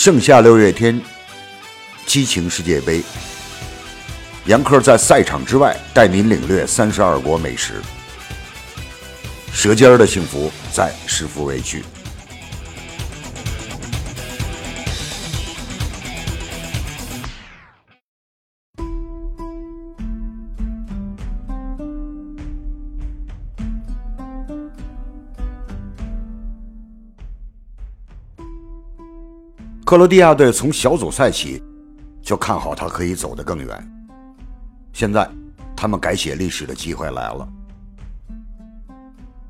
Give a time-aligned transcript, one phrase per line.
[0.00, 1.00] 盛夏六月天，
[2.06, 3.02] 激情世界杯。
[4.46, 7.82] 杨科在赛场之外带您领略三十二国美食，
[9.52, 11.82] 舌尖的幸福在食福为区。
[29.88, 31.62] 克罗地亚队从小组赛起
[32.20, 33.90] 就看好他可以走得更远。
[34.92, 35.26] 现在，
[35.74, 37.48] 他们改写历史的机会来了。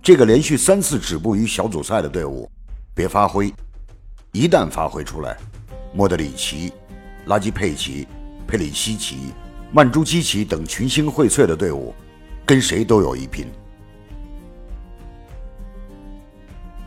[0.00, 2.48] 这个连续三次止步于小组赛的队伍，
[2.94, 3.52] 别发挥，
[4.30, 5.36] 一旦发挥出来，
[5.92, 6.72] 莫德里奇、
[7.26, 8.06] 拉基佩奇、
[8.46, 9.32] 佩里西奇、
[9.72, 11.92] 曼朱基奇等群星荟萃的队伍，
[12.46, 13.44] 跟谁都有一拼。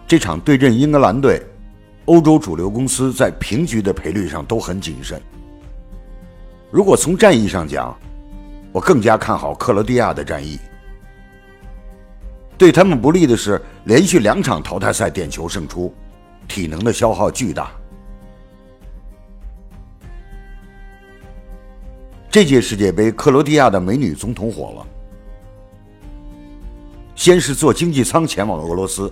[0.07, 1.45] 这场对阵英格兰队。
[2.11, 5.21] 欧洲主流公司在平局的赔率上都很谨慎。
[6.69, 7.97] 如果从战役上讲，
[8.73, 10.59] 我更加看好克罗地亚的战役。
[12.57, 15.93] 对他们不利的是连续两场淘汰赛点球胜出，
[16.49, 17.71] 体能的消耗巨大。
[22.29, 24.87] 这届世界杯，克罗地亚的美女总统火了，
[27.15, 29.09] 先是坐经济舱前往俄罗斯。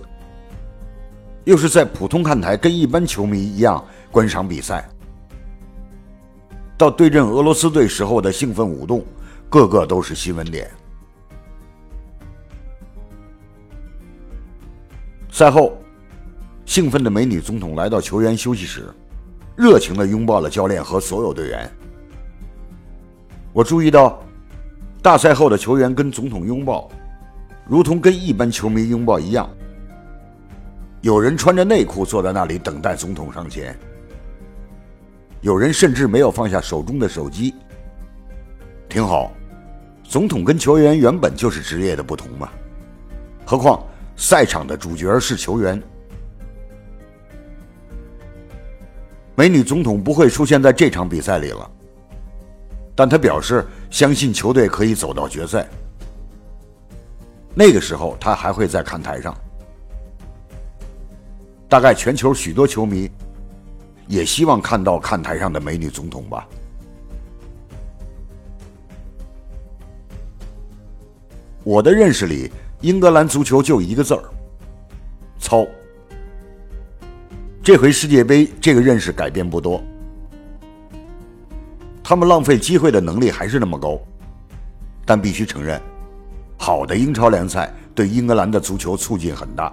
[1.44, 4.88] 又是在普通看台跟一般球迷一样观赏比赛，
[6.76, 9.04] 到对阵俄罗斯队时候的兴奋舞动，
[9.48, 10.70] 个个都是新闻点。
[15.30, 15.78] 赛后，
[16.66, 18.88] 兴奋的美女总统来到球员休息室，
[19.56, 21.70] 热情的拥抱了教练和所有队员。
[23.52, 24.22] 我注意到，
[25.00, 26.90] 大赛后的球员跟总统拥抱，
[27.66, 29.48] 如同跟一般球迷拥抱一样。
[31.02, 33.74] 有人穿着内裤坐在那里等待总统上前，
[35.40, 37.54] 有人甚至没有放下手中的手机。
[38.86, 39.32] 挺好，
[40.04, 42.50] 总统跟球员原本就是职业的不同嘛，
[43.46, 43.82] 何况
[44.14, 45.82] 赛场的主角是球员。
[49.34, 51.70] 美女总统不会出现在这场比赛里了，
[52.94, 55.66] 但她表示相信球队可以走到决赛。
[57.54, 59.34] 那个时候，她还会在看台上。
[61.70, 63.08] 大概全球许多球迷
[64.08, 66.46] 也希望看到看台上的美女总统吧。
[71.62, 72.50] 我的认识里，
[72.80, 74.24] 英格兰足球就一个字儿：
[75.38, 75.64] 糙。
[77.62, 79.80] 这回世界杯，这个认识改变不多。
[82.02, 83.96] 他们浪费机会的能力还是那么高，
[85.06, 85.80] 但必须承认，
[86.58, 89.72] 好的英超联赛对英格兰的足球促进很大。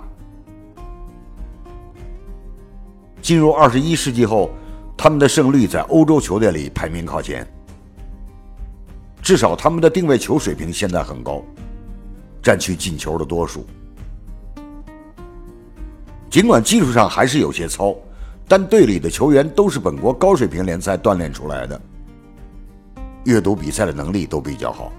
[3.28, 4.50] 进入二十一世纪后，
[4.96, 7.46] 他们的胜率在欧洲球队里排名靠前。
[9.22, 11.44] 至少他们的定位球水平现在很高，
[12.42, 13.66] 占据进球的多数。
[16.30, 17.94] 尽管技术上还是有些糙，
[18.48, 21.82] 但队里的球员都是本国高水平联赛锻炼出来的，
[23.26, 24.90] 阅读比赛的能力都比较好。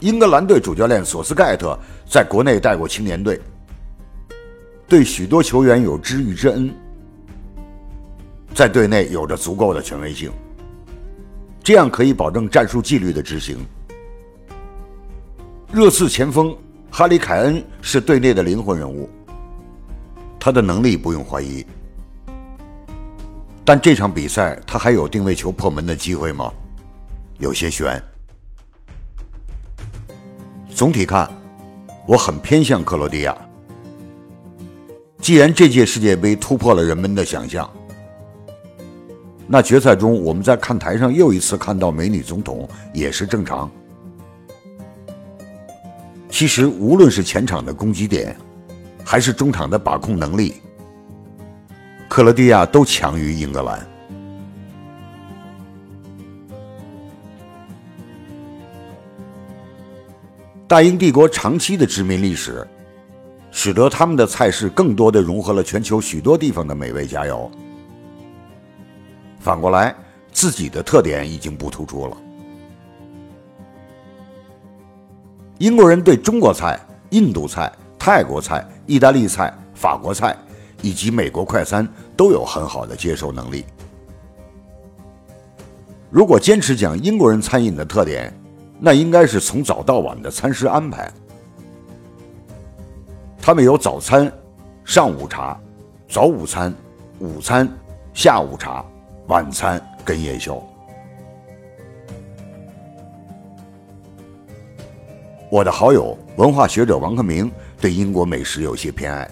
[0.00, 1.78] 英格兰队主教练索斯盖特
[2.10, 3.40] 在国内带过青年队。
[4.88, 6.74] 对许多球员有知遇之恩，
[8.54, 10.32] 在队内有着足够的权威性，
[11.62, 13.58] 这样可以保证战术纪律的执行。
[15.70, 16.56] 热刺前锋
[16.90, 19.10] 哈里凯恩是队内的灵魂人物，
[20.40, 21.66] 他的能力不用怀疑，
[23.66, 26.50] 但这场比赛他还有定位球破门的机会吗？
[27.38, 28.02] 有些悬。
[30.70, 31.30] 总体看，
[32.06, 33.36] 我很偏向克罗地亚。
[35.20, 37.68] 既然这届世界杯突破了人们的想象，
[39.46, 43.70] 那决赛中我们在看台上又一次看到美女总统也是正常。
[46.30, 48.34] 其实无论是前场的攻击点，
[49.04, 50.54] 还是中场的把控能力，
[52.08, 53.86] 克罗地亚都强于英格兰。
[60.66, 62.66] 大英帝国长期的殖民历史。
[63.60, 67.50] 使得他们的菜式更多的融合了全球许多地方的美味佳肴。
[69.40, 69.92] 反过来，
[70.30, 72.16] 自己的特点已经不突出了。
[75.58, 76.78] 英国人对中国菜、
[77.10, 77.68] 印度菜、
[77.98, 80.36] 泰国菜、意大利菜、法国菜
[80.80, 81.84] 以及美国快餐
[82.16, 83.64] 都有很好的接受能力。
[86.10, 88.32] 如果坚持讲英国人餐饮的特点，
[88.78, 91.12] 那应该是从早到晚的餐食安排。
[93.48, 94.30] 他们有早餐、
[94.84, 95.58] 上午茶、
[96.06, 96.70] 早午餐、
[97.18, 97.66] 午餐、
[98.12, 98.84] 下午茶、
[99.28, 100.62] 晚餐跟夜宵。
[105.48, 107.50] 我的好友文化学者王克明
[107.80, 109.26] 对英国美食有些偏爱，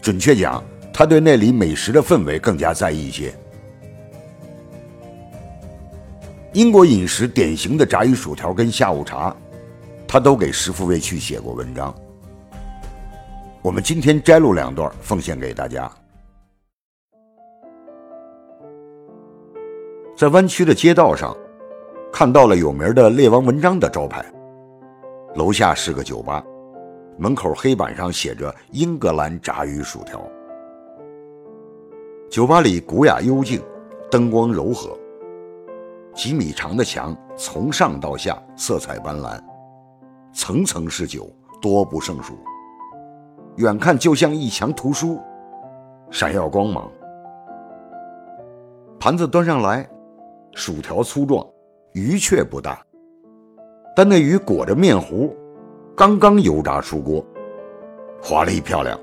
[0.00, 3.30] 准确讲，他对那里美食的氛围更加在意一些。
[6.54, 9.36] 英国饮食典型的炸鱼薯条跟下午茶，
[10.08, 11.94] 他都给师傅卫去写过文章。
[13.62, 15.88] 我们今天摘录两段，奉献给大家。
[20.16, 21.32] 在湾区的街道上，
[22.12, 24.24] 看到了有名的列王文章的招牌，
[25.36, 26.44] 楼下是个酒吧，
[27.16, 30.20] 门口黑板上写着“英格兰炸鱼薯条”。
[32.28, 33.62] 酒吧里古雅幽静，
[34.10, 34.98] 灯光柔和，
[36.16, 39.40] 几米长的墙从上到下色彩斑斓，
[40.32, 41.30] 层层是酒，
[41.60, 42.36] 多不胜数。
[43.56, 45.20] 远看就像一墙图书，
[46.10, 46.90] 闪耀光芒。
[48.98, 49.86] 盘子端上来，
[50.54, 51.46] 薯条粗壮，
[51.92, 52.82] 鱼却不大，
[53.94, 55.36] 但那鱼裹着面糊，
[55.94, 57.22] 刚刚油炸出锅，
[58.22, 58.98] 华丽漂亮。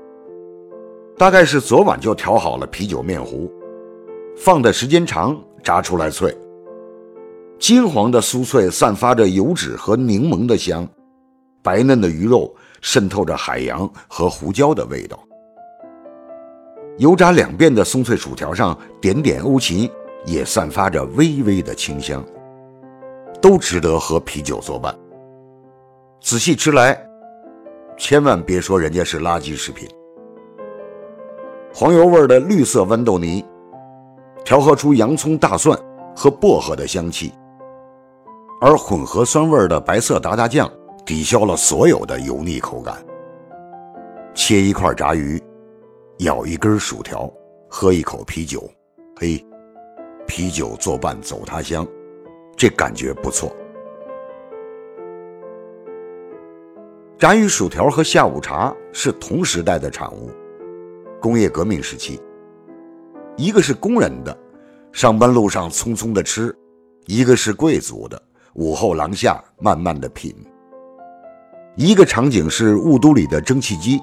[1.16, 3.48] 大概是昨晚就调好了啤酒面糊，
[4.36, 6.36] 放的时间长，炸出来脆。
[7.58, 10.88] 金黄的酥脆，散发着油脂和柠檬的香，
[11.62, 12.52] 白嫩的鱼肉。
[12.80, 15.18] 渗透着海洋和胡椒的味道。
[16.98, 19.90] 油炸两遍的松脆薯条上点点欧芹，
[20.26, 22.22] 也散发着微微的清香，
[23.40, 24.94] 都值得和啤酒作伴。
[26.20, 27.00] 仔细吃来，
[27.96, 29.88] 千万别说人家是垃圾食品。
[31.72, 33.44] 黄油味的绿色豌豆泥，
[34.44, 35.78] 调和出洋葱、大蒜
[36.14, 37.32] 和薄荷的香气，
[38.60, 40.70] 而混合酸味的白色达达酱。
[41.10, 43.04] 抵消了所有的油腻口感。
[44.32, 45.42] 切一块炸鱼，
[46.18, 47.28] 咬一根薯条，
[47.68, 48.70] 喝一口啤酒，
[49.16, 49.44] 嘿，
[50.24, 51.84] 啤酒作伴走他乡，
[52.56, 53.52] 这感觉不错。
[57.18, 60.30] 炸鱼薯条和下午茶是同时代的产物，
[61.20, 62.20] 工业革命时期，
[63.36, 64.38] 一个是工人的，
[64.92, 66.54] 上班路上匆匆的吃；
[67.06, 68.22] 一个是贵族的，
[68.54, 70.32] 午后廊下慢慢的品。
[71.76, 74.00] 一个场景是雾都里的蒸汽机，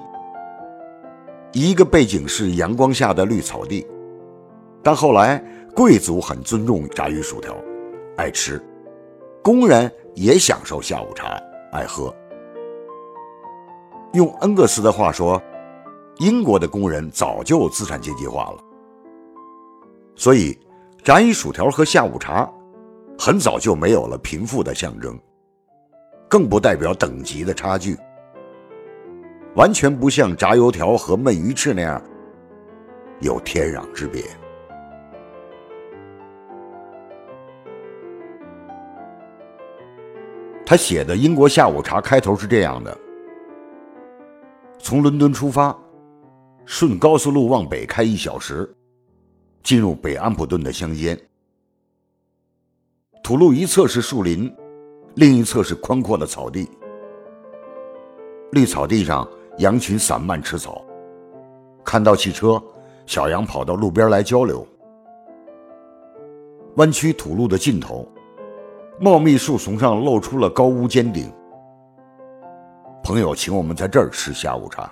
[1.52, 3.86] 一个背景是阳光下的绿草地。
[4.82, 5.42] 但后来
[5.76, 7.54] 贵族很尊重炸鱼薯条，
[8.16, 8.58] 爱吃；
[9.42, 11.38] 工人也享受下午茶，
[11.70, 12.14] 爱喝。
[14.14, 15.40] 用恩格斯的话说，
[16.18, 18.58] 英国的工人早就资产阶级化了，
[20.16, 20.58] 所以
[21.04, 22.50] 炸鱼薯条和下午茶
[23.18, 25.16] 很早就没有了贫富的象征。
[26.28, 27.96] 更不代表等级的差距，
[29.56, 32.00] 完全不像炸油条和焖鱼翅那样
[33.20, 34.22] 有天壤之别。
[40.66, 42.94] 他写的英国下午茶开头是这样的：
[44.78, 45.74] 从伦敦出发，
[46.66, 48.70] 顺高速路往北开一小时，
[49.62, 51.18] 进入北安普顿的乡间，
[53.22, 54.54] 土路一侧是树林。
[55.18, 56.70] 另一侧是宽阔的草地，
[58.52, 60.80] 绿草地上羊群散漫吃草。
[61.84, 62.62] 看到汽车，
[63.04, 64.64] 小羊跑到路边来交流。
[66.76, 68.06] 弯曲土路的尽头，
[69.00, 71.28] 茂密树丛上露出了高屋尖顶。
[73.02, 74.88] 朋友请我们在这儿吃下午茶。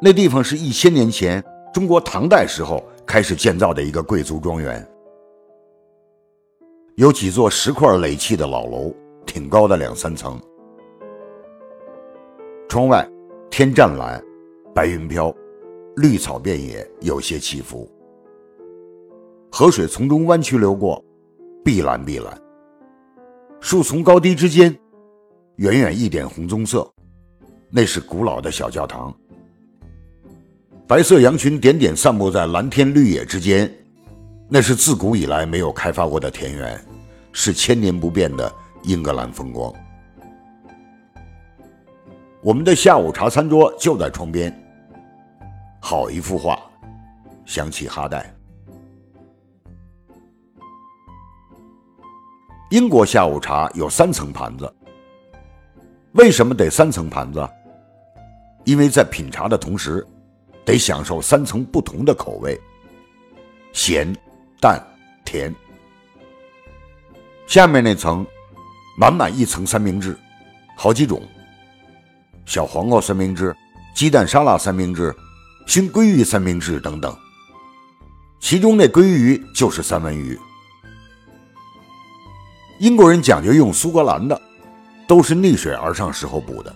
[0.00, 1.42] 那地方是一千年前
[1.74, 4.88] 中国唐代时候开始建造的一个贵族庄园。
[6.96, 8.94] 有几座石块垒砌的老楼，
[9.24, 10.38] 挺高的两三层。
[12.68, 13.08] 窗外
[13.50, 14.22] 天湛蓝，
[14.74, 15.34] 白云飘，
[15.96, 17.90] 绿草遍野，有些起伏。
[19.50, 21.02] 河水从中弯曲流过，
[21.64, 22.38] 碧蓝碧蓝。
[23.58, 24.78] 树丛高低之间，
[25.56, 26.86] 远远一点红棕色，
[27.70, 29.14] 那是古老的小教堂。
[30.86, 33.72] 白色羊群点点散布在蓝天绿野之间。
[34.54, 36.78] 那是自古以来没有开发过的田园，
[37.32, 39.72] 是千年不变的英格兰风光。
[42.42, 44.54] 我们的下午茶餐桌就在窗边，
[45.80, 46.60] 好一幅画，
[47.46, 48.30] 想起哈代。
[52.68, 54.70] 英国下午茶有三层盘子，
[56.12, 57.48] 为什么得三层盘子？
[58.64, 60.06] 因为在品茶的同时，
[60.62, 62.60] 得享受三层不同的口味，
[63.72, 64.14] 咸。
[64.62, 64.80] 淡
[65.24, 65.52] 甜，
[67.48, 68.24] 下面那层
[68.96, 70.16] 满满一层三明治，
[70.76, 71.20] 好几种：
[72.46, 73.52] 小黄瓜三明治、
[73.92, 75.12] 鸡蛋沙拉三明治、
[75.66, 77.12] 熏鲑鱼三明治等等。
[78.38, 80.38] 其中那鲑鱼就是三文鱼。
[82.78, 84.40] 英国人讲究用苏格兰的，
[85.08, 86.72] 都是逆水而上时候捕的。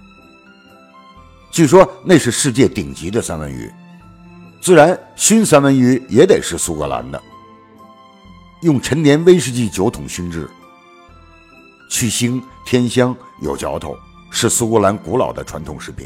[1.52, 3.72] 据说那是世界顶级的三文鱼，
[4.60, 7.22] 自然熏三文鱼也得是苏格兰的，
[8.66, 10.50] 用陈年威士忌酒桶熏制，
[11.88, 13.96] 去腥添香有嚼头，
[14.28, 16.04] 是苏格兰古老的传统食品。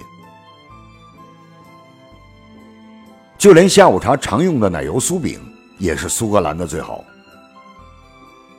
[3.39, 5.41] 就连下午茶常用的奶油酥饼，
[5.79, 7.03] 也是苏格兰的最好。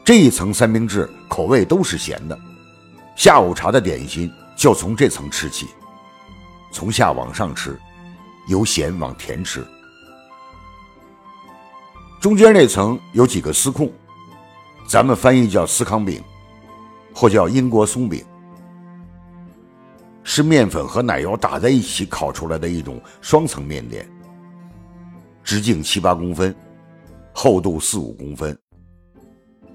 [0.03, 2.35] 这一层三明治口味都是咸的，
[3.15, 5.67] 下午茶的点心就从这层吃起，
[6.71, 7.79] 从下往上吃，
[8.47, 9.63] 由咸往甜吃。
[12.21, 13.91] 中间那层有几个司控，
[14.87, 16.21] 咱们翻译叫司康饼，
[17.15, 18.23] 或叫英国松饼，
[20.21, 24.07] 是面粉和奶油打在一起烤出来的一种双层面点。
[25.43, 26.55] 直径七八公分，
[27.33, 28.55] 厚度四五公分，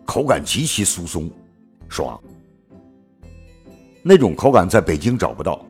[0.04, 1.28] 口感极其酥松、
[1.88, 2.16] 爽。
[4.04, 5.66] 那种口感在北京找不到。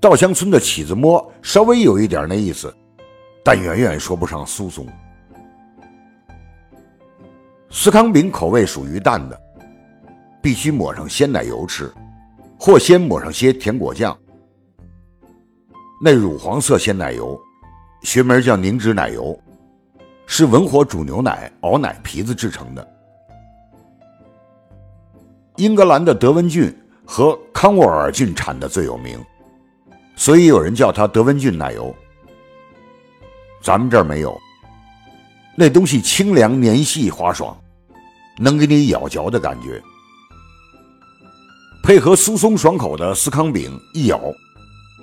[0.00, 2.74] 稻香村的起子馍稍微有一点那意思，
[3.44, 4.86] 但远远说不上酥松。
[7.70, 9.40] 司康饼口味属于淡的，
[10.42, 11.90] 必须抹上鲜奶油吃，
[12.58, 14.16] 或先抹上些甜果酱。
[16.02, 17.40] 那乳黄色鲜奶油。
[18.02, 19.38] 学名叫凝脂奶油，
[20.24, 22.88] 是文火煮牛奶熬奶皮子制成的。
[25.56, 26.74] 英格兰的德文郡
[27.04, 29.22] 和康沃尔郡产的最有名，
[30.16, 31.94] 所以有人叫它德文郡奶油。
[33.60, 34.34] 咱们这儿没有，
[35.56, 37.56] 那东西清凉黏细滑爽，
[38.38, 39.82] 能给你咬嚼的感觉，
[41.82, 44.20] 配合酥松爽口的司康饼，一咬，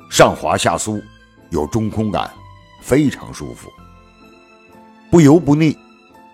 [0.10, 1.02] 上滑下酥，
[1.50, 2.32] 有中空感。
[2.80, 3.70] 非常舒服，
[5.12, 5.76] 不油不腻，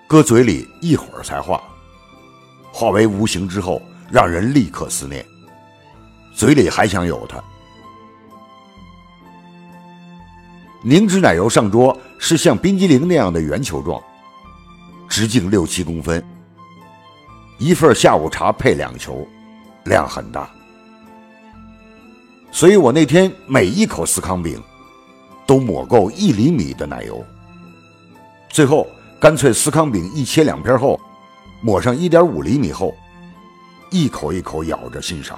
[0.08, 1.64] 搁嘴里一会儿才化，
[2.72, 5.26] 化为无形之后，让人立刻思念，
[6.36, 7.44] 嘴里还想有它。
[10.84, 14.02] 凝脂奶油上桌是像冰激凌那样的圆球状，
[15.10, 16.24] 直径六七公分，
[17.58, 19.26] 一份下午茶配两球，
[19.86, 20.50] 量很大，
[22.52, 24.62] 所以我那天每一口司康饼。
[25.46, 27.22] 都抹够一厘米的奶油，
[28.50, 28.88] 最后
[29.20, 30.98] 干脆司康饼一切两片后，
[31.62, 32.96] 抹上一点五厘米厚，
[33.92, 35.38] 一口一口咬着欣赏，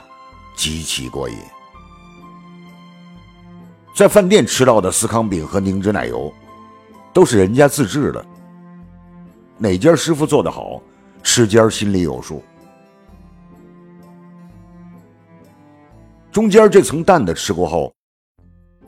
[0.55, 1.35] 极其过瘾。
[3.95, 6.31] 在饭店吃到的司康饼和凝脂奶油，
[7.13, 8.25] 都是人家自制的，
[9.57, 10.81] 哪家师傅做的好，
[11.23, 12.43] 吃家心里有数。
[16.29, 17.89] 中间这层淡的吃过后。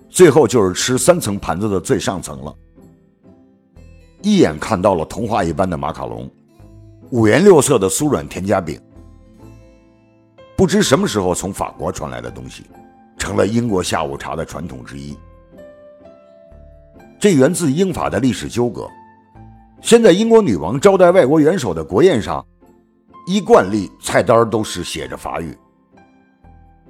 [0.10, 2.56] 最后就是吃三层盘子的最上层了，
[4.22, 6.30] 一眼看到了童话一般的马卡龙，
[7.12, 8.82] 五颜六色的酥软甜夹饼，
[10.56, 12.64] 不知什么时候从法国传来的东西，
[13.28, 15.14] 成了英国下午茶的传统之一。
[17.20, 18.90] 这源自英法的历史纠葛。
[19.82, 22.46] 现在英国女王招待外国元首的国宴上，
[23.28, 25.58] 依惯例菜单都是写着法语，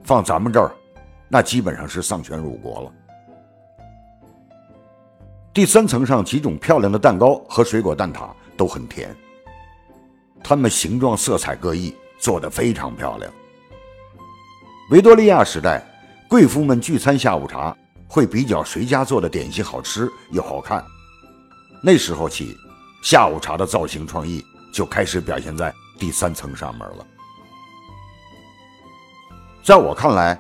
[0.04, 0.72] 放咱们这儿，
[1.28, 2.94] 那基本上是丧权辱国了。
[5.52, 9.10] 第三层上几种漂亮的蛋糕和水果蛋挞都很甜，
[10.44, 13.34] 它们形状色彩各异，做得非常漂亮。
[14.92, 15.84] 维多利亚时代，
[16.30, 20.84] 贵妇们聚餐下午茶会比较谁家做的点心好吃又好看。
[21.82, 22.58] 那时候起，
[23.02, 24.44] 下午茶的造型创意
[24.74, 27.08] 就开始表现在第三层上面了。
[29.64, 30.38] 在我看来，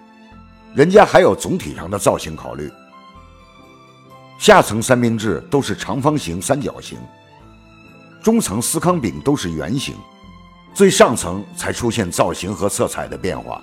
[0.75, 2.69] 人家还有总体上的造型考虑。
[4.37, 6.97] 下层三明治都是长方形、三角形，
[8.21, 9.95] 中层司康饼都是圆形，
[10.73, 13.61] 最上层才出现造型和色彩的变化。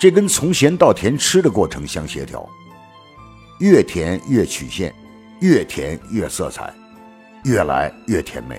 [0.00, 2.48] 这跟从咸到甜吃的过程相协调，
[3.58, 4.94] 越甜越曲线，
[5.40, 6.72] 越甜越色彩，
[7.44, 8.58] 越来越甜美。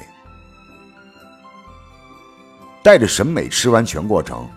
[2.83, 4.47] 带着审美吃完全过程，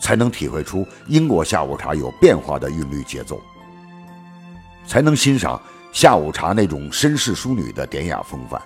[0.00, 3.40] 才能体会出英国下午茶有变化的韵律节奏。
[4.84, 8.60] 才能欣赏下午茶那种绅士淑女的典雅风范。